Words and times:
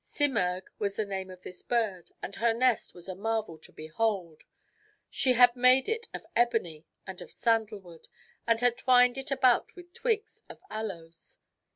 Simurgh 0.03 0.65
was 0.79 0.95
the 0.95 1.05
name 1.05 1.29
of 1.29 1.43
this 1.43 1.61
bird, 1.61 2.09
and 2.23 2.37
her 2.37 2.55
nest 2.55 2.95
was 2.95 3.07
a 3.07 3.13
marvel 3.13 3.59
to 3.59 3.71
behold. 3.71 4.45
She 5.11 5.33
had 5.33 5.55
made 5.55 5.87
it 5.87 6.07
of 6.11 6.25
ebony 6.35 6.87
and 7.05 7.21
of 7.21 7.31
sandal 7.31 7.79
wood, 7.81 8.07
and 8.47 8.59
had 8.61 8.79
twined 8.79 9.19
it 9.19 9.29
about 9.29 9.75
with 9.75 9.93
twigs 9.93 10.41
of 10.49 10.59
aloes. 10.71 11.37